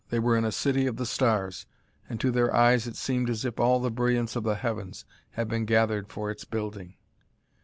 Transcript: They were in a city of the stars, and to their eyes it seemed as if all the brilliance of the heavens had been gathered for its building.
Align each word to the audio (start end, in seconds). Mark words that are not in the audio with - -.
They 0.09 0.17
were 0.17 0.35
in 0.35 0.45
a 0.45 0.51
city 0.51 0.87
of 0.87 0.95
the 0.97 1.05
stars, 1.05 1.67
and 2.09 2.19
to 2.19 2.31
their 2.31 2.51
eyes 2.55 2.87
it 2.87 2.95
seemed 2.95 3.29
as 3.29 3.45
if 3.45 3.59
all 3.59 3.79
the 3.79 3.91
brilliance 3.91 4.35
of 4.35 4.41
the 4.41 4.55
heavens 4.55 5.05
had 5.33 5.47
been 5.47 5.65
gathered 5.65 6.09
for 6.11 6.31
its 6.31 6.43
building. 6.43 6.95